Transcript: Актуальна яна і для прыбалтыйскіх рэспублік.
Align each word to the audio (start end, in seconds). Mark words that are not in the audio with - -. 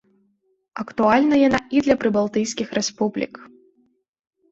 Актуальна 0.83 1.35
яна 1.47 1.59
і 1.75 1.83
для 1.87 1.95
прыбалтыйскіх 2.05 2.67
рэспублік. 2.79 3.33